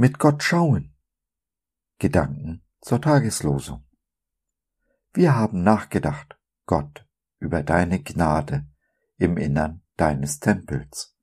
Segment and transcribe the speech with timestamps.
[0.00, 0.96] Mit Gott schauen.
[1.98, 3.84] Gedanken zur Tageslosung.
[5.12, 7.06] Wir haben nachgedacht, Gott,
[7.38, 8.66] über deine Gnade
[9.18, 11.14] im Innern deines Tempels.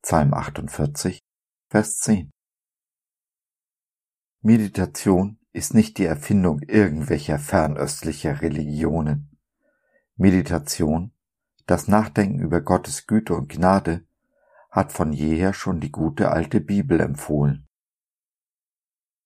[0.00, 1.20] Psalm 48,
[1.68, 2.30] Vers 10.
[4.40, 9.38] Meditation ist nicht die Erfindung irgendwelcher fernöstlicher Religionen.
[10.16, 11.12] Meditation,
[11.66, 14.07] das Nachdenken über Gottes Güte und Gnade,
[14.68, 17.66] hat von jeher schon die gute alte Bibel empfohlen.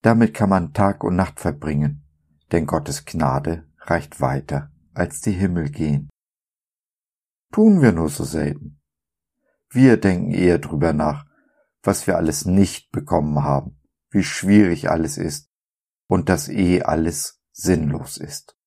[0.01, 2.05] Damit kann man Tag und Nacht verbringen,
[2.51, 6.09] denn Gottes Gnade reicht weiter, als die Himmel gehen.
[7.51, 8.81] Tun wir nur so selten.
[9.69, 11.25] Wir denken eher drüber nach,
[11.81, 13.79] was wir alles nicht bekommen haben,
[14.09, 15.49] wie schwierig alles ist
[16.07, 18.57] und dass eh alles sinnlos ist.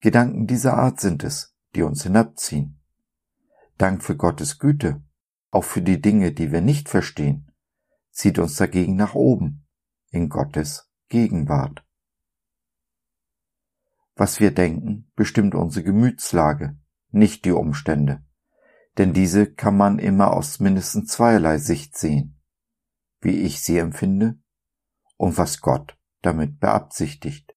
[0.00, 2.81] Gedanken dieser Art sind es, die uns hinabziehen.
[3.82, 5.02] Dank für Gottes Güte,
[5.50, 7.50] auch für die Dinge, die wir nicht verstehen,
[8.12, 9.66] zieht uns dagegen nach oben,
[10.10, 11.84] in Gottes Gegenwart.
[14.14, 16.78] Was wir denken, bestimmt unsere Gemütslage,
[17.10, 18.24] nicht die Umstände,
[18.98, 22.40] denn diese kann man immer aus mindestens zweierlei Sicht sehen,
[23.20, 24.38] wie ich sie empfinde
[25.16, 27.56] und was Gott damit beabsichtigt.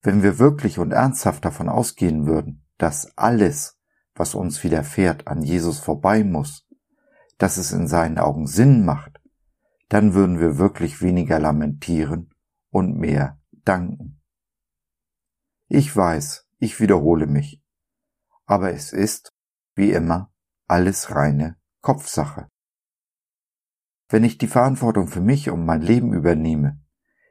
[0.00, 3.75] Wenn wir wirklich und ernsthaft davon ausgehen würden, dass alles,
[4.16, 6.66] was uns widerfährt, an Jesus vorbei muss,
[7.38, 9.20] dass es in seinen Augen Sinn macht,
[9.88, 12.34] dann würden wir wirklich weniger lamentieren
[12.70, 14.20] und mehr danken.
[15.68, 17.62] Ich weiß, ich wiederhole mich,
[18.46, 19.32] aber es ist,
[19.74, 20.32] wie immer,
[20.66, 22.48] alles reine Kopfsache.
[24.08, 26.80] Wenn ich die Verantwortung für mich und mein Leben übernehme,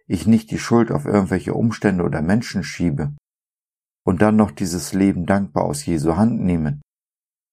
[0.08, 3.16] ich nicht die Schuld auf irgendwelche Umstände oder Menschen schiebe
[4.06, 6.81] und dann noch dieses Leben dankbar aus Jesu Hand nehmen,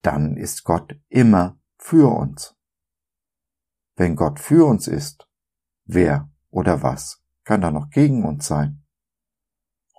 [0.02, 2.54] dann ist Gott immer für uns.
[3.96, 5.26] Wenn Gott für uns ist,
[5.86, 8.84] wer oder was kann da noch gegen uns sein?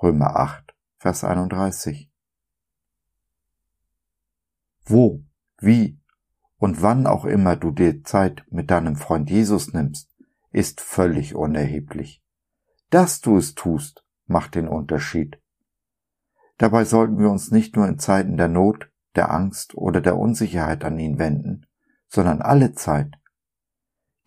[0.01, 2.11] Römer 8, Vers 31.
[4.85, 5.23] Wo,
[5.57, 5.99] wie
[6.57, 10.15] und wann auch immer du dir Zeit mit deinem Freund Jesus nimmst,
[10.51, 12.23] ist völlig unerheblich.
[12.91, 15.42] Dass du es tust, macht den Unterschied.
[16.57, 20.83] Dabei sollten wir uns nicht nur in Zeiten der Not, der Angst oder der Unsicherheit
[20.83, 21.65] an ihn wenden,
[22.07, 23.15] sondern alle Zeit.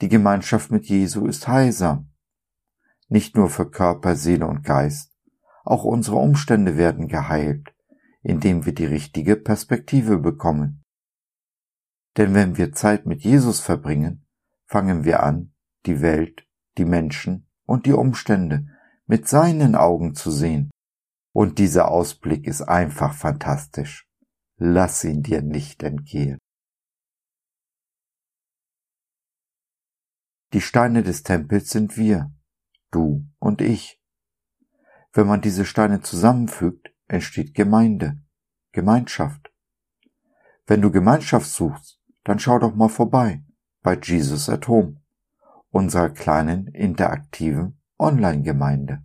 [0.01, 2.11] Die Gemeinschaft mit Jesu ist heilsam.
[3.09, 5.17] Nicht nur für Körper, Seele und Geist,
[5.65, 7.75] auch unsere Umstände werden geheilt,
[8.23, 10.83] indem wir die richtige Perspektive bekommen.
[12.17, 14.27] Denn wenn wir Zeit mit Jesus verbringen,
[14.67, 15.53] fangen wir an,
[15.87, 16.47] die Welt,
[16.79, 18.67] die Menschen und die Umstände
[19.07, 20.71] mit seinen Augen zu sehen.
[21.37, 24.09] Und dieser Ausblick ist einfach fantastisch.
[24.57, 26.39] Lass ihn dir nicht entgehen.
[30.55, 32.33] Die Steine des Tempels sind wir,
[32.91, 34.01] du und ich.
[35.13, 38.19] Wenn man diese Steine zusammenfügt, entsteht Gemeinde,
[38.73, 39.53] Gemeinschaft.
[40.67, 43.45] Wenn du Gemeinschaft suchst, dann schau doch mal vorbei
[43.83, 45.03] bei Jesus at Home,
[45.69, 49.05] unserer kleinen interaktiven Online-Gemeinde.